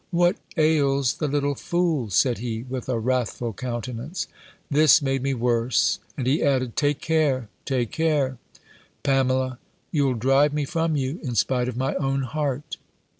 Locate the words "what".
0.09-0.37